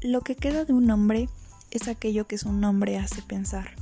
[0.00, 1.28] Lo que queda de un hombre
[1.72, 3.74] es aquello que su nombre hace pensar.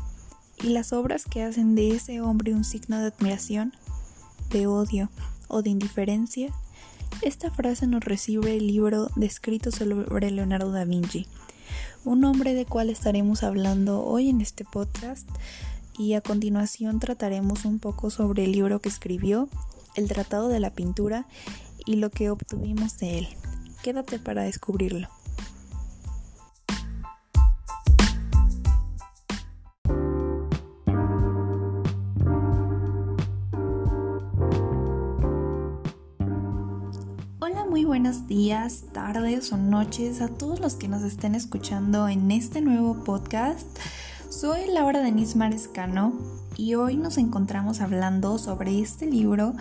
[0.62, 3.74] Y las obras que hacen de ese hombre un signo de admiración,
[4.48, 5.10] de odio
[5.48, 6.50] o de indiferencia,
[7.20, 11.26] esta frase nos recibe el libro descrito sobre Leonardo da Vinci,
[12.06, 15.28] un hombre de cual estaremos hablando hoy en este podcast
[15.98, 19.50] y a continuación trataremos un poco sobre el libro que escribió,
[19.96, 21.26] el Tratado de la Pintura
[21.84, 23.28] y lo que obtuvimos de él.
[23.82, 25.08] Quédate para descubrirlo.
[38.66, 43.64] Tardes o noches a todos los que nos estén escuchando en este nuevo podcast.
[44.28, 46.12] Soy Laura Denise Marescano
[46.56, 49.54] y hoy nos encontramos hablando sobre este libro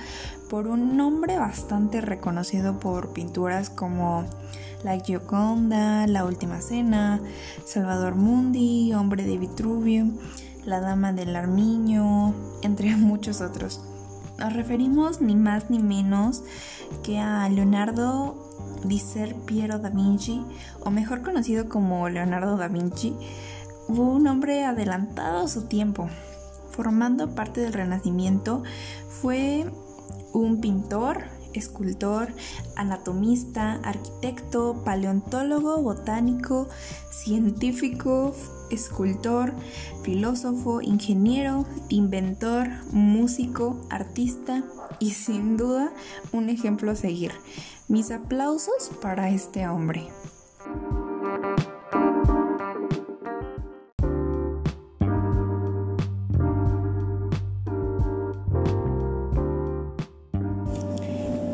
[0.49, 4.25] por un nombre bastante reconocido por pinturas como
[4.83, 7.21] La Gioconda, La Última Cena,
[7.63, 10.07] Salvador Mundi, Hombre de Vitruvio,
[10.65, 12.33] La Dama del Armiño,
[12.63, 13.81] entre muchos otros.
[14.39, 16.41] Nos referimos ni más ni menos
[17.03, 18.44] que a Leonardo
[18.87, 20.41] di Ser Piero da Vinci,
[20.81, 23.15] o mejor conocido como Leonardo da Vinci,
[23.87, 26.09] un hombre adelantado a su tiempo.
[26.71, 28.63] Formando parte del Renacimiento,
[29.07, 29.65] fue
[30.33, 32.33] un pintor, escultor,
[32.75, 36.67] anatomista, arquitecto, paleontólogo, botánico,
[37.11, 38.33] científico,
[38.69, 39.53] escultor,
[40.03, 44.63] filósofo, ingeniero, inventor, músico, artista
[44.99, 45.91] y sin duda
[46.31, 47.31] un ejemplo a seguir.
[47.87, 50.07] Mis aplausos para este hombre.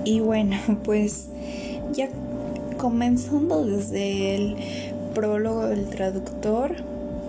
[0.06, 1.30] Y bueno, pues
[1.94, 2.10] ya
[2.78, 4.56] comenzando desde el
[5.14, 6.76] prólogo del traductor,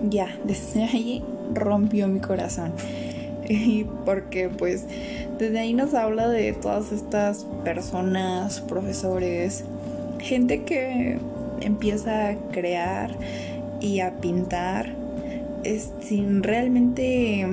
[0.09, 1.23] ya, desde ahí
[1.53, 2.73] rompió mi corazón.
[3.49, 4.85] Y porque pues
[5.37, 9.63] desde ahí nos habla de todas estas personas, profesores,
[10.19, 11.17] gente que
[11.61, 13.11] empieza a crear
[13.81, 14.93] y a pintar
[16.01, 17.47] sin realmente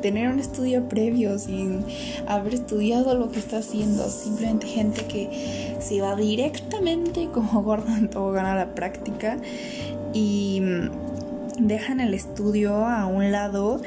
[0.00, 1.84] tener un estudio previo, sin
[2.26, 8.46] haber estudiado lo que está haciendo, simplemente gente que se va directamente como Gordon Tobogán
[8.46, 9.38] a la práctica
[10.12, 10.62] y
[11.58, 13.80] dejan el estudio a un lado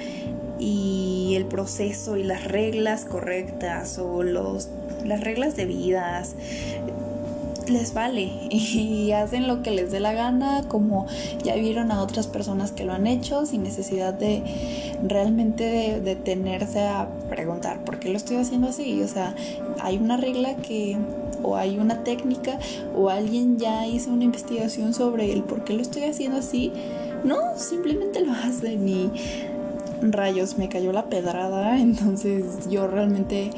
[0.61, 4.69] y el proceso y las reglas correctas o los,
[5.03, 6.35] las reglas debidas
[7.67, 11.07] les vale y hacen lo que les dé la gana, como
[11.43, 14.43] ya vieron a otras personas que lo han hecho, sin necesidad de
[15.03, 19.01] realmente detenerse a preguntar por qué lo estoy haciendo así.
[19.01, 19.35] O sea,
[19.79, 20.97] hay una regla que
[21.43, 22.59] o hay una técnica
[22.95, 26.71] o alguien ya hizo una investigación sobre el por qué lo estoy haciendo así.
[27.23, 29.11] No, simplemente lo hacen y
[30.01, 31.79] rayos, me cayó la pedrada.
[31.79, 33.51] Entonces yo realmente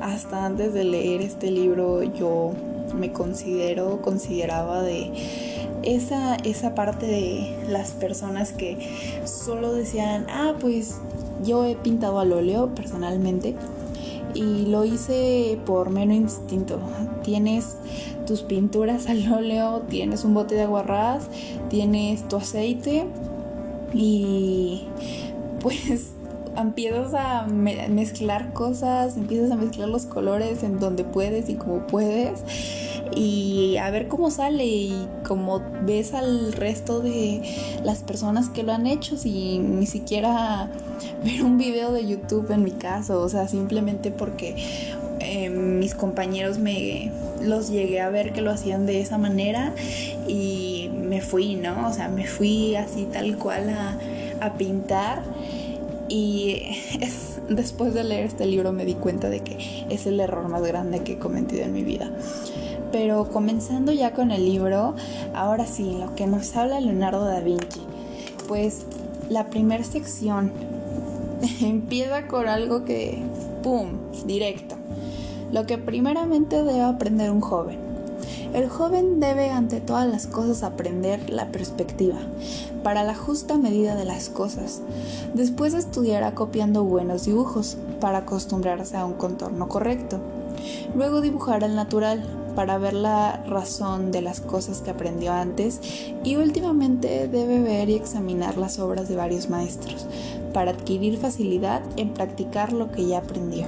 [0.00, 2.52] hasta antes de leer este libro yo
[2.94, 5.10] me considero, consideraba de
[5.82, 8.78] esa, esa parte de las personas que
[9.24, 10.96] solo decían, ah, pues
[11.44, 13.54] yo he pintado al óleo personalmente
[14.34, 16.80] y lo hice por mero instinto.
[17.22, 17.76] Tienes
[18.26, 21.28] tus pinturas al óleo, tienes un bote de aguarrás,
[21.70, 23.06] tienes tu aceite
[23.94, 24.84] y
[25.60, 26.12] pues
[26.56, 32.40] empiezas a mezclar cosas, empiezas a mezclar los colores en donde puedes y como puedes
[33.14, 37.42] y a ver cómo sale y como ves al resto de
[37.84, 40.70] las personas que lo han hecho sin ni siquiera
[41.24, 44.56] ver un video de YouTube en mi caso, o sea, simplemente porque
[45.20, 49.74] eh, mis compañeros me los llegué a ver que lo hacían de esa manera
[50.26, 51.88] y me fui, ¿no?
[51.88, 53.70] O sea, me fui así tal cual
[54.40, 55.22] a pintar
[56.08, 56.62] y
[57.48, 61.00] después de leer este libro me di cuenta de que es el error más grande
[61.00, 62.10] que he cometido en mi vida.
[62.92, 64.94] Pero comenzando ya con el libro,
[65.34, 67.80] ahora sí, lo que nos habla Leonardo da Vinci.
[68.46, 68.86] Pues
[69.28, 70.52] la primera sección
[71.60, 73.18] empieza con algo que,
[73.62, 74.76] ¡pum!, directo.
[75.52, 77.87] Lo que primeramente debe aprender un joven.
[78.54, 82.18] El joven debe ante todas las cosas aprender la perspectiva,
[82.82, 84.80] para la justa medida de las cosas.
[85.34, 90.20] Después estudiará copiando buenos dibujos, para acostumbrarse a un contorno correcto.
[90.94, 92.22] Luego dibujará el natural,
[92.58, 95.80] para ver la razón de las cosas que aprendió antes
[96.24, 100.08] y últimamente debe ver y examinar las obras de varios maestros
[100.52, 103.66] para adquirir facilidad en practicar lo que ya aprendió.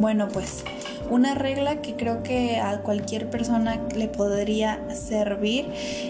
[0.00, 0.64] Bueno, pues
[1.10, 5.66] una regla que creo que a cualquier persona le podría servir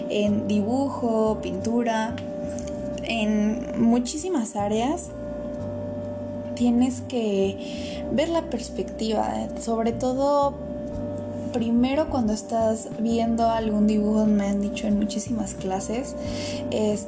[0.09, 2.15] en dibujo, pintura,
[3.03, 5.09] en muchísimas áreas.
[6.55, 10.53] Tienes que ver la perspectiva, sobre todo
[11.51, 16.15] primero cuando estás viendo algún dibujo, me han dicho en muchísimas clases,
[16.71, 17.07] es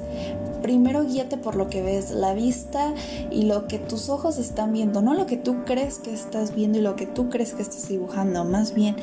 [0.62, 2.94] primero guíate por lo que ves, la vista
[3.30, 6.80] y lo que tus ojos están viendo, no lo que tú crees que estás viendo
[6.80, 8.95] y lo que tú crees que estás dibujando, más bien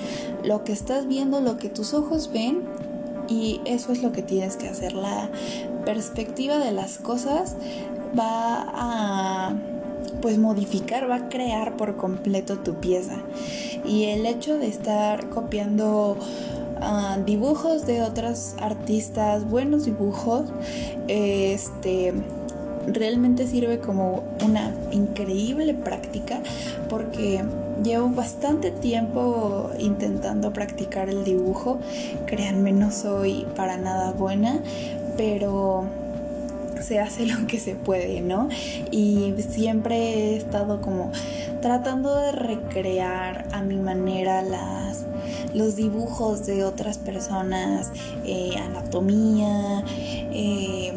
[0.43, 2.63] lo que estás viendo, lo que tus ojos ven
[3.29, 4.95] y eso es lo que tienes que hacer.
[4.95, 5.31] La
[5.85, 7.57] perspectiva de las cosas
[8.19, 9.55] va a
[10.21, 13.17] pues modificar, va a crear por completo tu pieza.
[13.85, 16.17] Y el hecho de estar copiando
[16.83, 20.47] Ah, dibujos de otros artistas, buenos dibujos,
[21.09, 22.15] este
[22.87, 26.41] realmente sirve como una increíble práctica
[26.89, 27.45] porque
[27.85, 31.81] llevo bastante tiempo intentando practicar el dibujo.
[32.25, 34.61] Créanme, no soy para nada buena,
[35.19, 35.85] pero
[36.83, 38.49] se hace lo que se puede, ¿no?
[38.91, 41.11] Y siempre he estado como
[41.61, 45.05] tratando de recrear a mi manera las
[45.55, 47.91] los dibujos de otras personas,
[48.25, 49.85] eh, anatomía,
[50.33, 50.93] eh,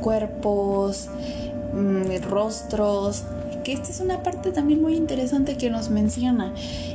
[0.00, 1.08] cuerpos,
[1.72, 3.24] mm, rostros,
[3.64, 6.54] que esta es una parte también muy interesante que nos menciona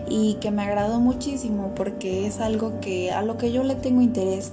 [0.09, 4.01] y que me agradó muchísimo porque es algo que a lo que yo le tengo
[4.01, 4.51] interés,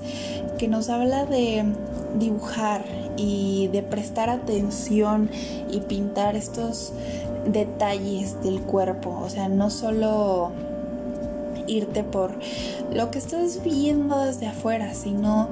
[0.58, 1.64] que nos habla de
[2.18, 2.84] dibujar
[3.20, 5.30] y de prestar atención
[5.70, 6.92] y pintar estos
[7.46, 10.52] detalles del cuerpo, o sea, no solo
[11.66, 12.32] irte por
[12.92, 15.48] lo que estás viendo desde afuera, sino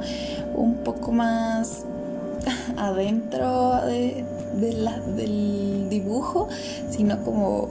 [0.54, 1.84] un poco más
[2.76, 4.24] adentro de,
[4.54, 6.48] del dibujo,
[6.90, 7.68] sino como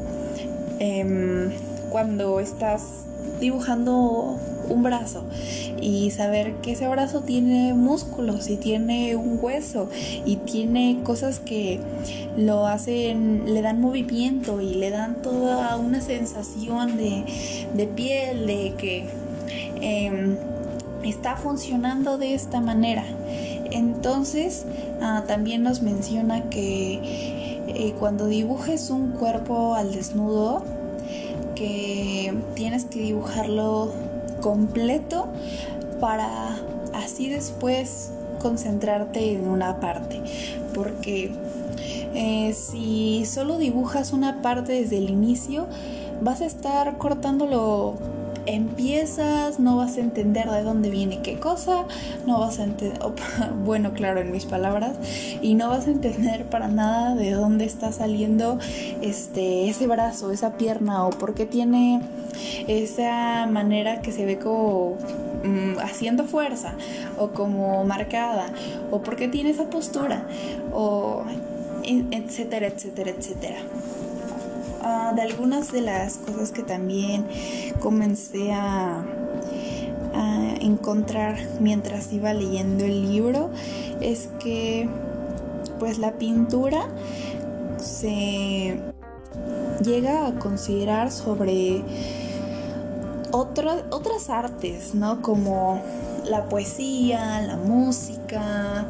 [0.79, 1.51] em,
[1.89, 2.83] cuando estás
[3.39, 4.37] dibujando
[4.69, 5.23] un brazo
[5.81, 9.89] y saber que ese brazo tiene músculos y tiene un hueso
[10.25, 11.79] y tiene cosas que
[12.37, 19.05] lo hacen, le dan movimiento y le dan toda una sensación de, piel, de que
[19.81, 20.37] em,
[21.03, 23.05] está funcionando de esta manera.
[23.71, 24.65] Entonces,
[25.01, 26.99] ah, también nos menciona que
[27.67, 30.63] eh, cuando dibujes un cuerpo al desnudo,
[31.55, 33.91] que tienes que dibujarlo
[34.47, 35.27] completo
[35.99, 36.55] para
[36.93, 40.21] así después concentrarte en una parte.
[40.73, 41.33] Porque
[42.13, 45.67] eh, si solo dibujas una parte desde el inicio,
[46.21, 47.95] vas a estar cortándolo
[48.47, 51.85] empiezas, no vas a entender de dónde viene qué cosa,
[52.25, 52.99] no vas a entender,
[53.65, 54.97] bueno, claro, en mis palabras,
[55.41, 58.57] y no vas a entender para nada de dónde está saliendo
[59.01, 62.01] este, ese brazo, esa pierna, o por qué tiene
[62.67, 64.97] esa manera que se ve como
[65.43, 66.73] mm, haciendo fuerza,
[67.17, 68.47] o como marcada,
[68.91, 70.23] o por qué tiene esa postura,
[70.73, 71.23] o
[71.83, 73.57] etcétera, etcétera, etcétera.
[75.15, 77.25] De algunas de las cosas que también
[77.79, 79.03] comencé a,
[80.61, 83.49] encontrar mientras iba leyendo el libro
[84.01, 84.89] es que
[85.79, 86.87] pues la pintura
[87.77, 88.79] se
[89.83, 91.83] llega a considerar sobre
[93.31, 95.21] otras artes, ¿no?
[95.21, 95.81] Como
[96.29, 98.85] la poesía, la música,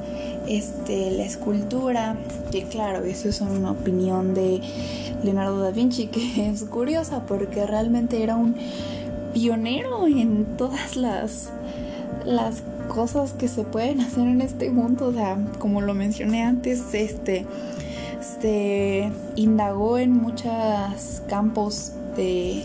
[0.47, 2.15] este, la escultura,
[2.51, 4.61] que claro, eso es una opinión de
[5.23, 8.55] Leonardo da Vinci, que es curiosa porque realmente era un
[9.33, 11.49] pionero en todas las,
[12.25, 15.07] las cosas que se pueden hacer en este mundo.
[15.07, 17.45] O sea, como lo mencioné antes, este
[18.41, 22.63] se indagó en muchos campos de,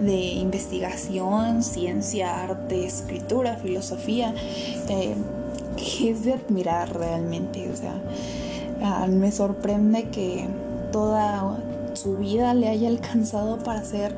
[0.00, 4.34] de investigación, ciencia, arte, escritura, filosofía,
[4.88, 5.14] eh,
[6.04, 7.70] es de admirar realmente.
[7.70, 7.94] O sea,
[8.82, 10.46] ah, me sorprende que
[10.92, 11.58] toda
[11.94, 14.14] su vida le haya alcanzado para hacer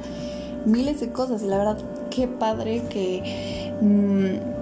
[0.64, 1.42] miles de cosas.
[1.42, 1.78] Y la verdad,
[2.10, 4.58] qué padre que mm,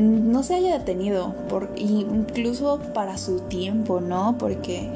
[0.00, 4.36] no se haya detenido, por, incluso para su tiempo, ¿no?
[4.38, 4.88] Porque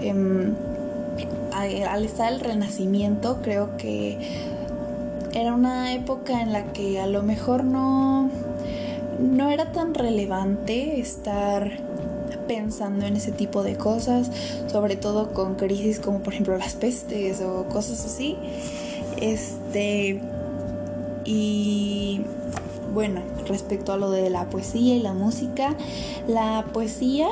[0.00, 0.54] em,
[1.54, 4.18] al estar el renacimiento, creo que
[5.34, 8.30] era una época en la que a lo mejor no,
[9.22, 11.70] no era tan relevante estar
[12.46, 14.30] pensando en ese tipo de cosas,
[14.70, 18.36] sobre todo con crisis como por ejemplo las pestes o cosas así.
[19.20, 20.20] Este
[21.24, 22.22] y
[22.92, 25.76] bueno, respecto a lo de la poesía y la música,
[26.26, 27.28] la poesía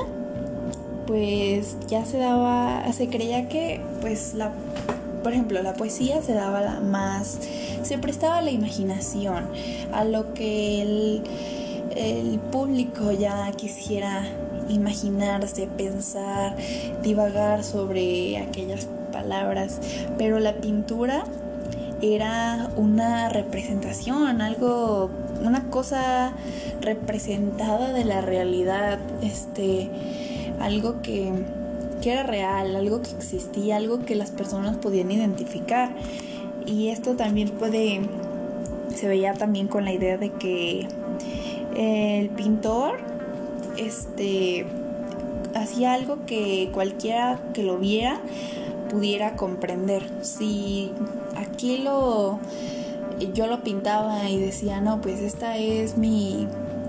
[1.07, 4.53] pues ya se daba, se creía que pues la
[5.23, 7.39] por ejemplo, la poesía se daba más,
[7.83, 9.49] se prestaba a la imaginación,
[9.93, 11.23] a lo que el,
[11.97, 14.23] el público ya quisiera
[14.69, 16.57] imaginarse, pensar,
[17.03, 19.81] divagar sobre aquellas palabras,
[20.17, 21.25] pero la pintura
[22.03, 25.11] era una representación, algo,
[25.45, 26.33] una cosa
[26.81, 29.91] representada de la realidad, este,
[30.61, 31.33] algo que,
[32.01, 35.95] que era real, algo que existía, algo que las personas podían identificar.
[36.67, 38.01] Y esto también puede,
[38.95, 40.87] se veía también con la idea de que
[41.77, 42.99] el pintor,
[43.77, 44.67] este,
[45.55, 48.21] hacía algo que cualquiera que lo viera
[48.91, 50.09] pudiera comprender.
[50.23, 50.93] Si
[51.37, 52.39] aquí lo
[53.35, 56.47] yo lo pintaba y decía, "No, pues esta es mi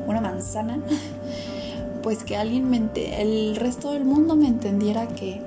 [0.08, 0.80] una manzana."
[2.02, 5.40] Pues que alguien me el resto del mundo me entendiera que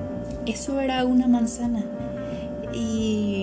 [0.46, 1.84] eso era una manzana.
[2.72, 3.33] Y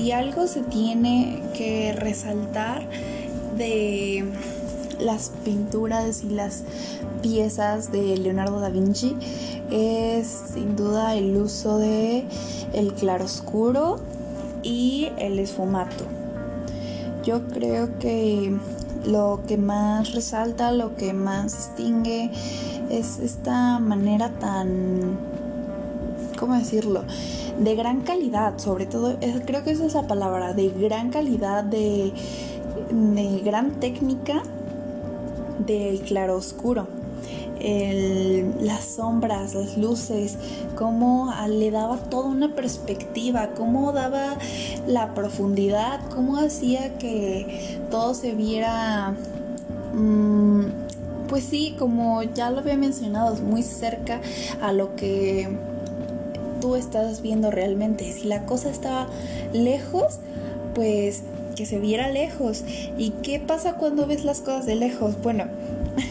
[0.00, 2.88] si algo se tiene que resaltar
[3.58, 4.24] de
[4.98, 6.62] las pinturas y las
[7.20, 9.14] piezas de Leonardo da Vinci
[9.70, 12.24] es sin duda el uso de
[12.72, 14.00] el claroscuro
[14.62, 16.06] y el esfumato.
[17.22, 18.56] Yo creo que
[19.04, 22.30] lo que más resalta, lo que más distingue
[22.88, 25.18] es esta manera tan,
[26.38, 27.04] ¿cómo decirlo?
[27.58, 32.12] De gran calidad, sobre todo, creo que esa es la palabra, de gran calidad, de,
[32.90, 34.42] de gran técnica
[35.66, 36.86] del claroscuro.
[38.60, 40.38] las sombras, las luces,
[40.76, 44.38] cómo le daba toda una perspectiva, cómo daba
[44.86, 49.14] la profundidad, cómo hacía que todo se viera,
[49.94, 50.62] mm,
[51.28, 54.20] pues sí, como ya lo había mencionado, muy cerca
[54.62, 55.48] a lo que
[56.60, 58.12] tú estás viendo realmente.
[58.12, 59.08] Si la cosa estaba
[59.52, 60.18] lejos,
[60.74, 61.22] pues
[61.56, 62.64] que se viera lejos.
[62.96, 65.20] ¿Y qué pasa cuando ves las cosas de lejos?
[65.22, 65.46] Bueno,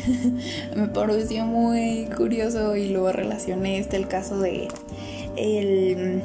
[0.75, 4.68] me pareció muy curioso y luego relacioné este el caso de
[5.36, 6.22] el,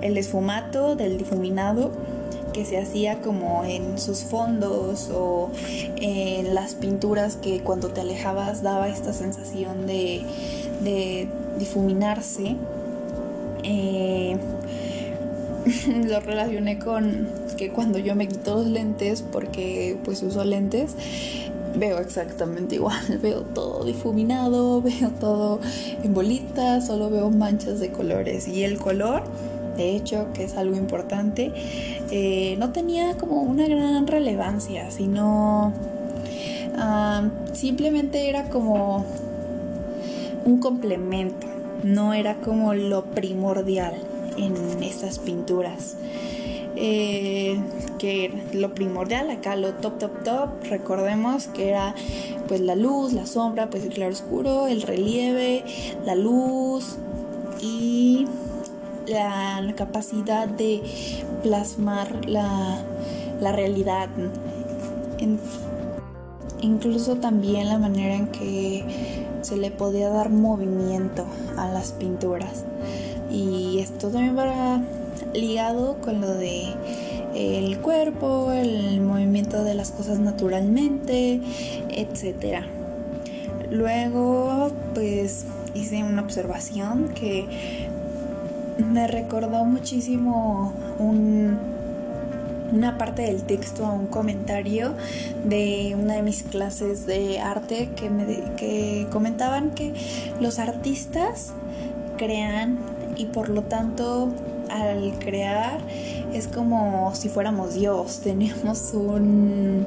[0.00, 1.90] el esfumato del difuminado
[2.52, 5.50] que se hacía como en sus fondos o
[5.96, 10.22] en las pinturas que cuando te alejabas daba esta sensación de,
[10.82, 12.56] de difuminarse.
[13.62, 14.36] Eh,
[16.08, 20.96] lo relacioné con que cuando yo me quito los lentes, porque pues uso lentes,
[21.76, 25.60] veo exactamente igual, veo todo difuminado, veo todo
[26.02, 28.48] en bolitas, solo veo manchas de colores.
[28.48, 29.24] Y el color,
[29.76, 31.52] de hecho, que es algo importante,
[32.10, 35.72] eh, no tenía como una gran relevancia, sino
[36.76, 39.04] ah, simplemente era como
[40.44, 41.46] un complemento,
[41.82, 43.94] no era como lo primordial
[44.36, 45.96] en estas pinturas.
[46.74, 47.60] Eh,
[47.98, 51.94] que lo primordial acá, lo top, top, top, recordemos que era
[52.48, 55.64] pues la luz, la sombra, pues el claro oscuro, el relieve,
[56.04, 56.96] la luz
[57.60, 58.26] y
[59.06, 60.82] la, capacidad de
[61.42, 62.82] plasmar la,
[63.40, 64.08] la realidad.
[66.60, 68.84] incluso también la manera en que
[69.52, 71.26] se le podía dar movimiento
[71.58, 72.64] a las pinturas.
[73.30, 74.80] Y esto también va
[75.34, 76.68] ligado con lo de
[77.34, 81.42] el cuerpo, el movimiento de las cosas naturalmente,
[81.90, 82.64] etc.
[83.70, 85.44] Luego, pues
[85.74, 87.46] hice una observación que
[88.78, 90.72] me recordó muchísimo
[92.72, 94.94] una parte del texto, un comentario
[95.44, 98.24] de una de mis clases de arte que, me,
[98.56, 99.92] que comentaban que
[100.40, 101.52] los artistas
[102.16, 102.78] crean
[103.16, 104.32] y por lo tanto
[104.70, 105.78] al crear
[106.32, 109.86] es como si fuéramos Dios, tenemos un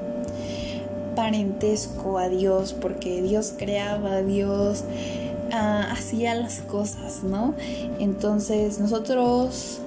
[1.15, 4.83] parentesco a Dios porque Dios creaba, Dios
[5.51, 7.53] ah, hacía las cosas, ¿no?
[7.99, 9.79] Entonces nosotros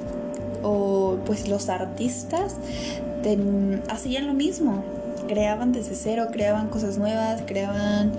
[0.62, 2.54] o pues los artistas
[3.88, 4.82] hacían lo mismo,
[5.26, 8.12] creaban desde cero, creaban cosas nuevas, creaban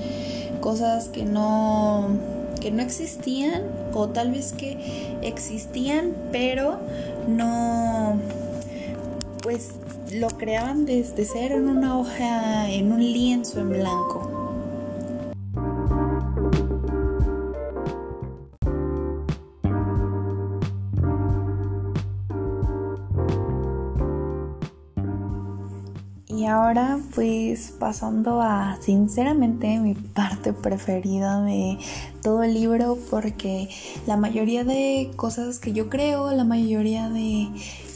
[0.62, 2.10] cosas que no
[2.60, 3.64] que no existían
[3.94, 4.78] o tal vez que
[5.22, 6.78] existían pero
[7.28, 8.20] no
[9.42, 9.70] pues
[10.12, 14.29] lo creaban desde cero en una hoja en un lienzo en blanco
[27.60, 31.78] pues pasando a sinceramente mi parte preferida de
[32.22, 33.70] todo el libro porque
[34.08, 37.50] la mayoría de cosas que yo creo, la mayoría de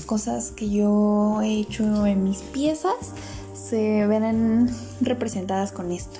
[0.05, 3.13] cosas que yo he hecho en mis piezas
[3.53, 4.69] se ven
[5.01, 6.19] representadas con esto.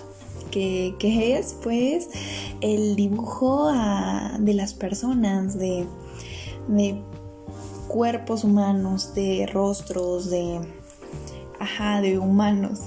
[0.51, 0.95] Que,
[1.35, 2.09] es pues
[2.62, 3.71] el dibujo
[4.39, 5.88] de las personas, de,
[6.67, 7.01] de
[7.88, 10.62] cuerpos humanos, de rostros, de
[11.63, 12.81] ajá, de humanos.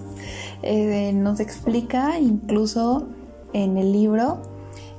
[0.62, 3.08] Eh, nos explica incluso
[3.52, 4.42] en el libro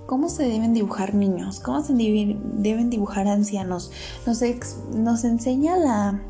[0.06, 3.92] cómo se deben dibujar niños, cómo se deben dibujar ancianos.
[4.26, 4.42] Nos,
[4.94, 6.22] nos enseña la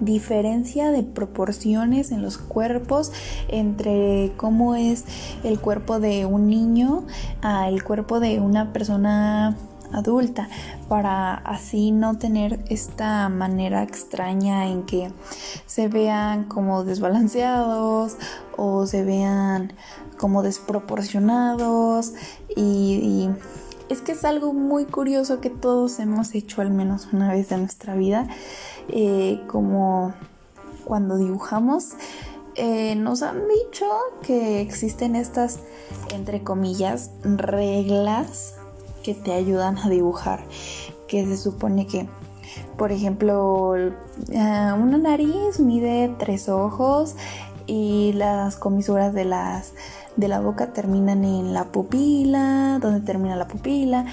[0.00, 3.12] diferencia de proporciones en los cuerpos
[3.48, 5.04] entre cómo es
[5.44, 7.04] el cuerpo de un niño
[7.40, 9.56] a el cuerpo de una persona
[9.92, 10.48] adulta
[10.88, 15.12] para así no tener esta manera extraña en que
[15.66, 18.16] se vean como desbalanceados
[18.56, 19.72] o se vean
[20.18, 22.12] como desproporcionados.
[22.56, 23.30] Y,
[23.88, 27.60] es que es algo muy curioso que todos hemos hecho al menos una vez en
[27.60, 28.26] nuestra vida
[28.88, 30.14] eh, como
[30.86, 31.90] cuando dibujamos
[32.54, 33.86] eh, nos han dicho
[34.22, 35.58] que existen estas
[36.10, 38.54] entre comillas reglas
[39.02, 40.44] que te ayudan a dibujar.
[41.08, 42.08] Que se supone que,
[42.76, 43.92] por ejemplo, eh,
[44.30, 47.16] una nariz mide tres ojos
[47.66, 49.72] y las comisuras de las
[50.16, 54.04] de la boca terminan en la pupila, donde termina la pupila,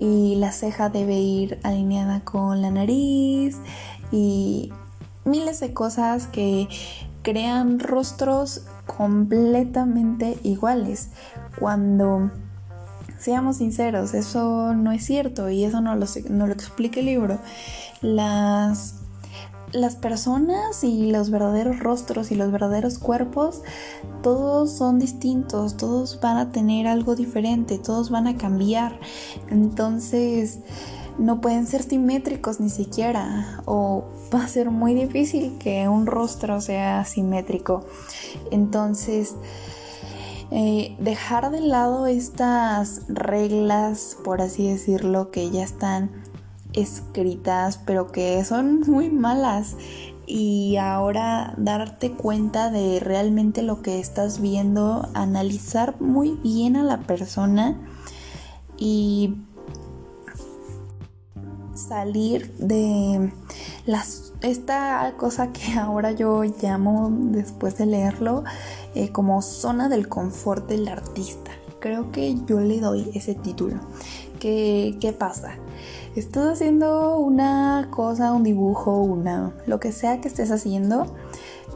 [0.00, 3.56] y la ceja debe ir alineada con la nariz,
[4.12, 4.72] y
[5.24, 6.68] miles de cosas que
[7.22, 11.10] crean rostros completamente iguales.
[11.58, 12.30] Cuando
[13.18, 17.38] Seamos sinceros, eso no es cierto y eso no lo, no lo explica el libro.
[18.00, 18.94] Las,
[19.72, 23.62] las personas y los verdaderos rostros y los verdaderos cuerpos,
[24.22, 28.98] todos son distintos, todos van a tener algo diferente, todos van a cambiar.
[29.50, 30.60] Entonces,
[31.18, 36.60] no pueden ser simétricos ni siquiera o va a ser muy difícil que un rostro
[36.60, 37.84] sea simétrico.
[38.50, 39.34] Entonces,
[40.50, 46.10] eh, dejar de lado estas reglas, por así decirlo, que ya están
[46.72, 49.76] escritas, pero que son muy malas.
[50.26, 56.98] Y ahora darte cuenta de realmente lo que estás viendo, analizar muy bien a la
[56.98, 57.78] persona
[58.76, 59.36] y
[61.74, 63.32] salir de
[63.86, 68.44] las, esta cosa que ahora yo llamo después de leerlo
[68.94, 71.50] eh, como zona del confort del artista.
[71.80, 73.76] Creo que yo le doy ese título.
[74.40, 75.54] ¿Qué, qué pasa?
[76.16, 81.06] Estás haciendo una cosa, un dibujo, una, lo que sea que estés haciendo,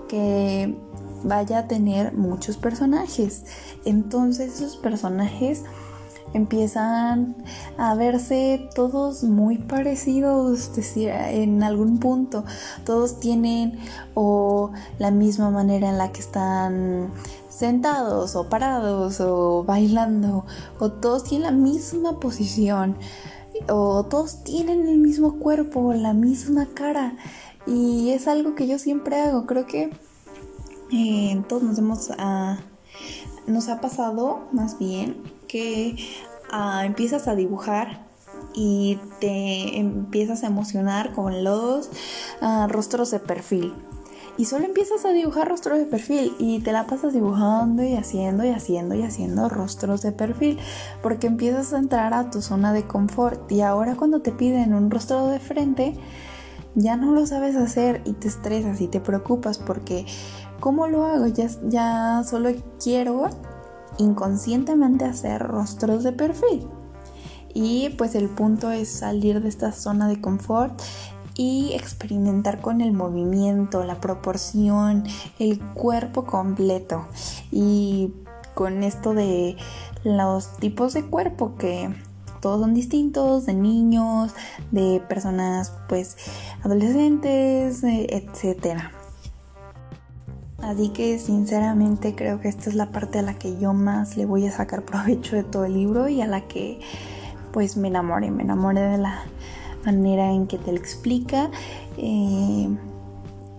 [0.08, 0.76] que
[1.24, 3.44] vaya a tener muchos personajes.
[3.84, 5.64] Entonces esos personajes
[6.34, 7.36] empiezan
[7.76, 12.44] a verse todos muy parecidos, decir, en algún punto
[12.84, 13.78] todos tienen
[14.14, 17.10] o la misma manera en la que están
[17.48, 20.44] sentados o parados o bailando
[20.78, 22.96] o todos tienen la misma posición
[23.68, 27.16] o todos tienen el mismo cuerpo, la misma cara.
[27.66, 29.90] Y es algo que yo siempre hago, creo que
[30.90, 32.58] eh, todos nos hemos ah,
[33.46, 35.96] nos ha pasado más bien que
[36.50, 38.06] ah, empiezas a dibujar
[38.54, 41.90] y te empiezas a emocionar con los
[42.40, 43.74] ah, rostros de perfil.
[44.38, 48.46] Y solo empiezas a dibujar rostros de perfil y te la pasas dibujando y haciendo
[48.46, 50.58] y haciendo y haciendo rostros de perfil
[51.02, 54.90] porque empiezas a entrar a tu zona de confort y ahora cuando te piden un
[54.90, 55.94] rostro de frente
[56.74, 60.06] ya no lo sabes hacer y te estresas y te preocupas porque
[60.60, 61.26] ¿cómo lo hago?
[61.26, 62.48] Ya, ya solo
[62.82, 63.28] quiero
[63.98, 66.68] inconscientemente hacer rostros de perfil.
[67.54, 70.80] Y pues el punto es salir de esta zona de confort
[71.34, 75.04] y experimentar con el movimiento, la proporción,
[75.38, 77.06] el cuerpo completo.
[77.50, 78.12] Y
[78.54, 79.56] con esto de
[80.04, 81.94] los tipos de cuerpo que
[82.40, 84.34] todos son distintos, de niños,
[84.70, 86.16] de personas pues
[86.62, 88.92] adolescentes, etcétera.
[90.62, 94.26] Así que sinceramente creo que esta es la parte a la que yo más le
[94.26, 96.80] voy a sacar provecho de todo el libro y a la que
[97.52, 99.24] pues me enamoré, me enamoré de la
[99.84, 101.50] manera en que te lo explica.
[101.98, 102.68] Eh,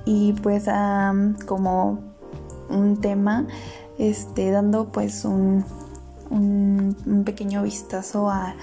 [0.05, 0.65] y pues
[1.45, 1.99] como
[2.69, 3.47] un tema
[3.97, 5.63] este dando pues un,
[6.29, 8.55] un, pequeño vistazo a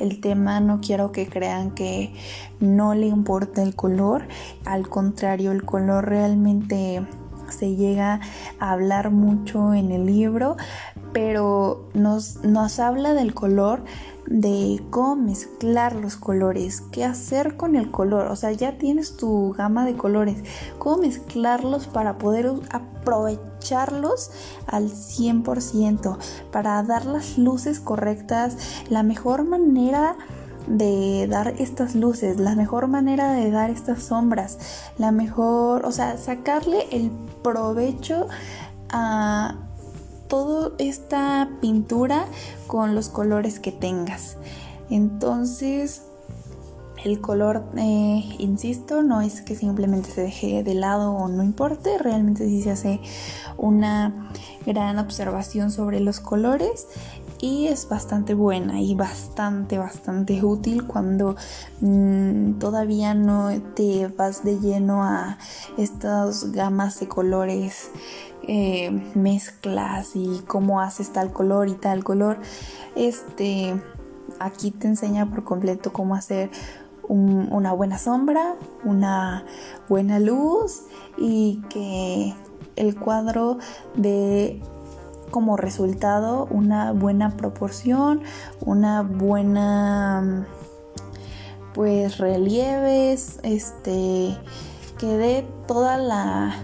[0.00, 2.14] el tema no quiero que crean que
[2.60, 4.26] no le importa el color.
[4.64, 7.06] Al contrario el color realmente
[7.50, 8.20] se llega
[8.60, 10.56] a hablar mucho en el libro,
[11.12, 13.82] pero nos, nos habla del color
[14.28, 19.54] de cómo mezclar los colores, qué hacer con el color, o sea, ya tienes tu
[19.56, 20.36] gama de colores,
[20.78, 24.30] cómo mezclarlos para poder aprovecharlos
[24.66, 26.18] al 100%,
[26.52, 28.58] para dar las luces correctas,
[28.90, 30.16] la mejor manera
[30.68, 34.58] de dar estas luces, la mejor manera de dar estas sombras,
[34.98, 37.10] la mejor, o sea, sacarle el
[37.42, 38.26] provecho
[38.90, 39.56] a
[40.28, 42.26] toda esta pintura
[42.66, 44.36] con los colores que tengas.
[44.90, 46.02] Entonces,
[47.04, 51.96] el color, eh, insisto, no es que simplemente se deje de lado o no importe,
[51.98, 53.00] realmente sí se hace
[53.56, 54.30] una
[54.66, 56.86] gran observación sobre los colores
[57.40, 61.36] y es bastante buena y bastante, bastante útil cuando
[61.80, 65.38] mm, todavía no te vas de lleno a
[65.76, 67.90] estas gamas de colores
[68.42, 72.38] eh, mezclas y cómo haces tal color y tal color.
[72.96, 73.80] Este,
[74.40, 76.50] aquí te enseña por completo cómo hacer
[77.08, 79.44] una buena sombra, una
[79.88, 80.82] buena luz
[81.16, 82.34] y que
[82.76, 83.58] el cuadro
[83.94, 84.60] de
[85.30, 88.22] como resultado una buena proporción,
[88.60, 90.46] una buena
[91.74, 94.36] pues relieves, este
[94.98, 96.54] que dé toda la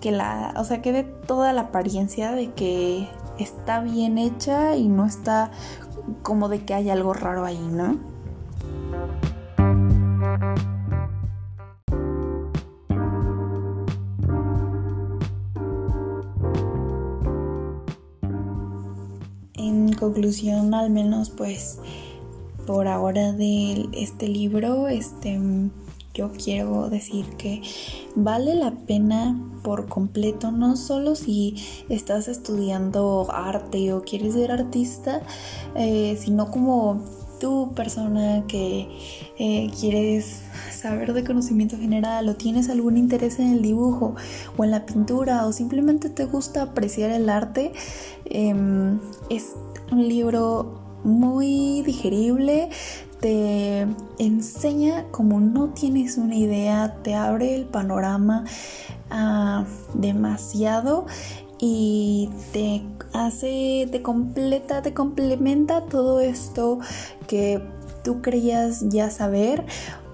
[0.00, 4.88] que la, o sea, que dé toda la apariencia de que está bien hecha y
[4.88, 5.50] no está
[6.22, 8.09] como de que hay algo raro ahí, ¿no?
[20.10, 21.78] Conclusión, al menos pues
[22.66, 25.38] por ahora de este libro, este
[26.14, 27.62] yo quiero decir que
[28.16, 31.54] vale la pena por completo, no solo si
[31.88, 35.22] estás estudiando arte o quieres ser artista,
[35.76, 37.04] eh, sino como
[37.38, 38.88] tú persona que
[39.38, 40.40] eh, quieres
[40.72, 44.14] saber de conocimiento general o tienes algún interés en el dibujo
[44.56, 47.72] o en la pintura o simplemente te gusta apreciar el arte,
[48.26, 48.98] em,
[49.30, 49.54] es
[49.90, 52.68] un libro muy digerible,
[53.20, 53.86] te
[54.18, 58.44] enseña como no tienes una idea, te abre el panorama
[59.10, 61.06] ah, demasiado
[61.58, 66.78] y te hace, te completa, te complementa todo esto
[67.26, 67.62] que
[68.02, 69.64] tú creías ya saber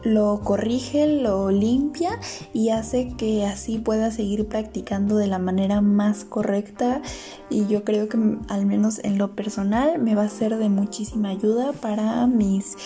[0.07, 2.21] lo corrige, lo limpia
[2.53, 7.03] y hace que así pueda seguir practicando de la manera más correcta
[7.51, 8.17] y yo creo que
[8.49, 12.77] al menos en lo personal me va a ser de muchísima ayuda para mis,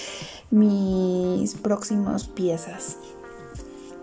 [0.51, 2.97] mis próximas piezas.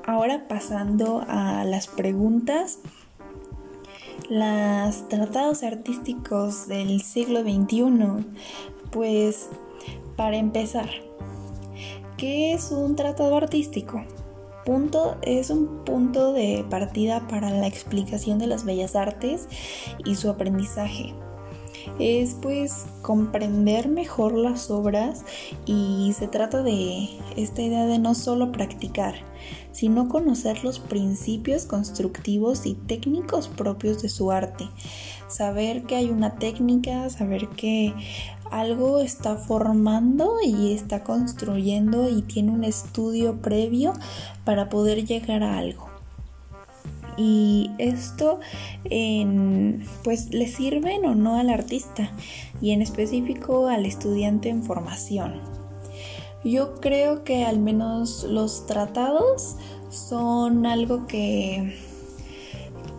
[0.06, 2.80] Ahora pasando a las preguntas.
[4.30, 8.25] Los tratados artísticos del siglo XXI,
[8.91, 9.47] pues
[10.17, 10.89] para empezar,
[12.17, 14.03] ¿Qué es un tratado artístico?
[14.65, 19.47] Punto, es un punto de partida para la explicación de las bellas artes
[20.03, 21.13] y su aprendizaje.
[21.99, 25.25] Es pues comprender mejor las obras
[25.67, 29.13] y se trata de esta idea de no solo practicar,
[29.71, 34.67] sino conocer los principios constructivos y técnicos propios de su arte.
[35.27, 37.93] Saber que hay una técnica, saber que
[38.51, 43.93] algo está formando y está construyendo y tiene un estudio previo
[44.45, 45.88] para poder llegar a algo.
[47.17, 48.39] Y esto
[50.03, 52.12] pues le sirven o no al artista
[52.62, 55.41] y en específico al estudiante en formación.
[56.43, 59.55] Yo creo que al menos los tratados
[59.89, 61.75] son algo que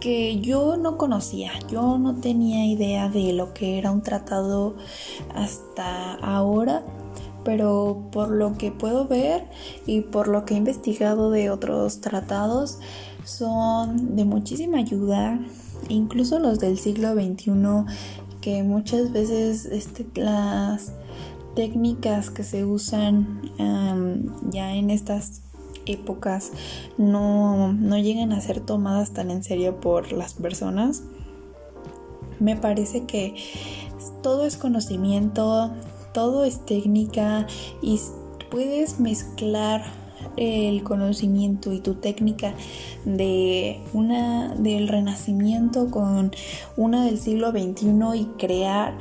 [0.01, 4.77] que yo no conocía, yo no tenía idea de lo que era un tratado
[5.35, 6.85] hasta ahora,
[7.45, 9.49] pero por lo que puedo ver
[9.87, 12.79] y por lo que he investigado de otros tratados,
[13.25, 15.39] son de muchísima ayuda,
[15.89, 17.53] incluso los del siglo XXI,
[18.41, 20.93] que muchas veces este, las
[21.55, 23.43] técnicas que se usan
[24.51, 25.43] ya en estas
[25.89, 26.53] épocas
[26.97, 31.03] no, llegan a ser tomadas tan en serio por las personas.
[32.41, 33.35] Me parece que
[34.23, 35.73] todo es conocimiento,
[36.13, 37.47] todo es técnica
[37.83, 38.01] y
[38.51, 39.83] puedes mezclar
[40.37, 42.55] el conocimiento y tu técnica
[43.05, 46.33] de una del renacimiento con
[46.77, 48.97] una del siglo XXI y crear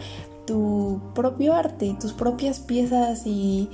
[0.48, 3.70] tu propio arte, tus propias piezas y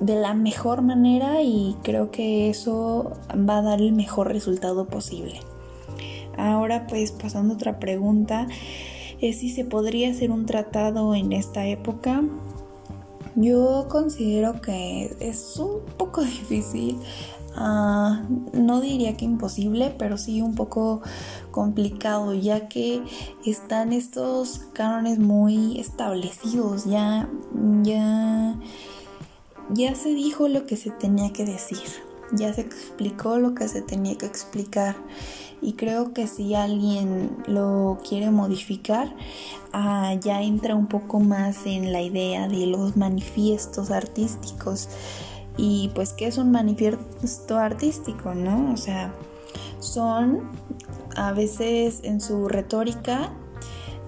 [0.00, 5.40] de la mejor manera y creo que eso va a dar el mejor resultado posible.
[6.36, 8.46] Ahora pues pasando a otra pregunta,
[9.20, 12.22] es si se podría hacer un tratado en esta época.
[13.34, 16.98] Yo considero que es un poco difícil.
[17.58, 21.00] Ah, no diría que imposible, pero sí un poco
[21.50, 23.02] complicado, ya que
[23.46, 27.30] están estos cánones muy establecidos, ya,
[27.82, 28.58] ya,
[29.70, 31.82] ya se dijo lo que se tenía que decir,
[32.32, 34.96] ya se explicó lo que se tenía que explicar
[35.62, 39.14] y creo que si alguien lo quiere modificar,
[39.72, 44.88] ah, ya entra un poco más en la idea de los manifiestos artísticos.
[45.56, 48.72] Y pues, ¿qué es un manifiesto artístico, no?
[48.72, 49.14] O sea,
[49.80, 50.50] son
[51.16, 53.32] a veces en su retórica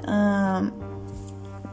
[0.06, 0.70] ah,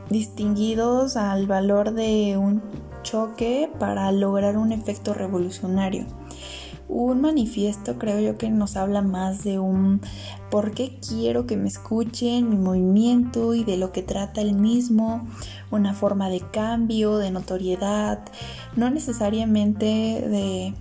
[0.09, 2.61] distinguidos al valor de un
[3.05, 6.05] choque para lograr un efecto revolucionario.
[6.89, 10.01] Un manifiesto creo yo que nos habla más de un
[10.51, 15.25] por qué quiero que me escuchen, mi movimiento y de lo que trata el mismo,
[15.71, 18.19] una forma de cambio, de notoriedad,
[18.75, 20.73] no necesariamente de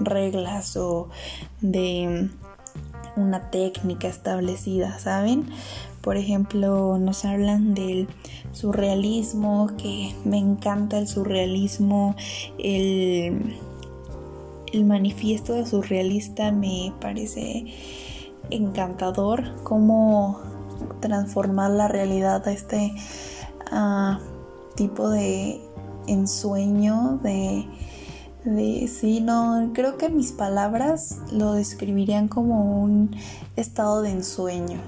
[0.00, 1.08] reglas o
[1.60, 2.30] de
[3.16, 5.46] una técnica establecida, ¿saben?
[6.04, 8.08] Por ejemplo, nos hablan del
[8.52, 12.14] surrealismo, que me encanta el surrealismo,
[12.58, 13.56] el
[14.74, 17.64] el manifiesto surrealista me parece
[18.50, 20.40] encantador cómo
[21.00, 22.92] transformar la realidad a este
[23.70, 24.18] ah,
[24.74, 25.60] tipo de
[26.08, 27.64] ensueño de
[28.44, 33.16] de sí no creo que mis palabras lo describirían como un
[33.56, 34.80] estado de ensueño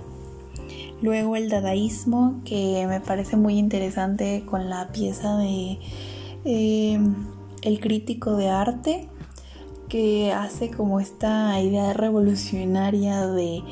[1.03, 5.79] luego el dadaísmo que me parece muy interesante con la pieza de
[6.45, 6.99] eh,
[7.63, 9.09] el crítico de arte
[9.89, 13.63] que hace como esta idea revolucionaria de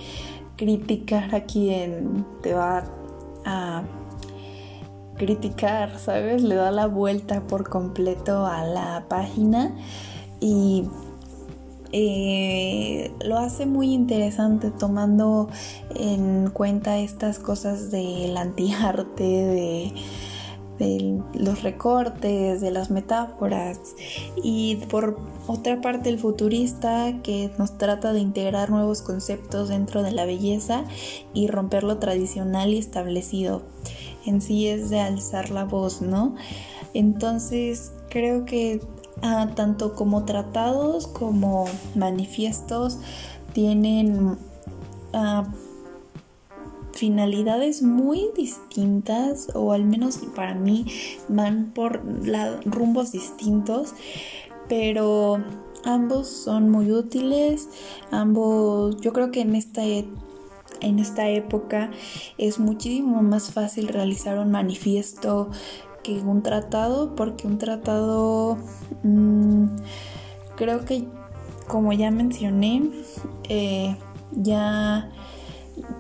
[0.57, 2.85] criticar a quien te va
[3.45, 3.83] a
[5.17, 6.43] criticar, ¿sabes?
[6.43, 9.75] Le da la vuelta por completo a la página
[10.41, 10.85] y
[11.97, 15.49] eh, lo hace muy interesante tomando
[15.95, 19.93] en cuenta estas cosas del antiarte, de
[20.79, 23.79] de los recortes, de las metáforas
[24.43, 30.13] y por otra parte el futurista que nos trata de integrar nuevos conceptos dentro de
[30.13, 30.85] la belleza
[31.33, 33.63] y romper lo tradicional y establecido.
[34.27, 36.35] En sí es de alzar la voz, ¿no?
[36.93, 38.81] Entonces creo que
[39.23, 42.99] ah, tanto como tratados como manifiestos
[43.53, 44.37] tienen
[45.13, 45.45] ah,
[46.93, 50.87] finalidades muy distintas o al menos para mí
[51.29, 52.03] van por
[52.65, 53.95] rumbos distintos
[54.69, 55.43] pero
[55.85, 57.69] ambos son muy útiles.
[58.11, 60.07] Ambos yo creo que en esta e,
[60.81, 61.91] en esta época
[62.39, 65.51] es muchísimo más fácil realizar un manifiesto
[66.05, 68.57] que un tratado porque un tratado
[69.03, 69.65] mm,
[70.55, 71.09] creo que
[71.67, 72.83] como ya mencioné
[73.49, 73.97] eh,
[74.31, 75.11] ya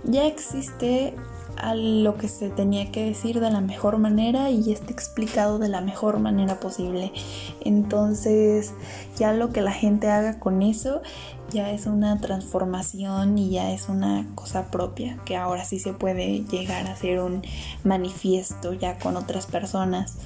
[0.04, 1.14] ya existe
[1.56, 5.68] a lo que se tenía que decir de la mejor manera y está explicado de
[5.68, 7.12] la mejor manera posible.
[7.60, 8.72] Entonces
[9.16, 11.02] ya lo que la gente haga con eso
[11.50, 16.44] ya es una transformación y ya es una cosa propia que ahora sí se puede
[16.44, 17.42] llegar a hacer un
[17.84, 20.18] manifiesto ya con otras personas.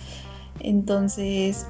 [0.60, 1.66] Entonces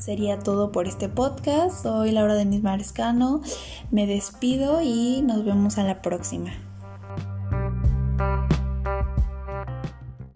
[0.00, 1.82] sería todo por este podcast.
[1.82, 3.42] Soy Laura Denis Marescano.
[3.90, 6.52] Me despido y nos vemos a la próxima.